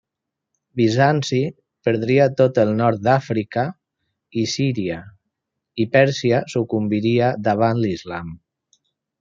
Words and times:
Bizanci 0.79 1.41
perdria 1.89 2.25
tot 2.39 2.57
el 2.63 2.71
nord 2.79 3.03
d'Àfrica 3.09 3.67
i 4.45 4.47
Síria 4.55 4.97
i 5.85 5.89
Pèrsia 5.97 6.43
sucumbiria 6.55 7.33
davant 7.51 7.85
l'Islam. 7.87 8.35